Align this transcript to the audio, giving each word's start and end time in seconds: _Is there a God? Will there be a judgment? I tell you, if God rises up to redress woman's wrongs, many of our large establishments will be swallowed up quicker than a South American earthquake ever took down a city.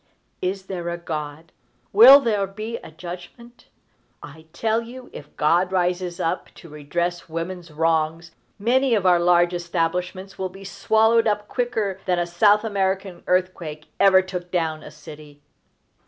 _Is 0.41 0.65
there 0.65 0.89
a 0.89 0.97
God? 0.97 1.51
Will 1.93 2.19
there 2.21 2.47
be 2.47 2.77
a 2.77 2.89
judgment? 2.89 3.67
I 4.23 4.47
tell 4.51 4.81
you, 4.81 5.11
if 5.13 5.37
God 5.37 5.71
rises 5.71 6.19
up 6.19 6.49
to 6.55 6.69
redress 6.69 7.29
woman's 7.29 7.69
wrongs, 7.69 8.31
many 8.57 8.95
of 8.95 9.05
our 9.05 9.19
large 9.19 9.53
establishments 9.53 10.39
will 10.39 10.49
be 10.49 10.63
swallowed 10.63 11.27
up 11.27 11.47
quicker 11.47 11.99
than 12.07 12.17
a 12.17 12.25
South 12.25 12.63
American 12.63 13.21
earthquake 13.27 13.89
ever 13.99 14.23
took 14.23 14.49
down 14.49 14.81
a 14.81 14.89
city. 14.89 15.43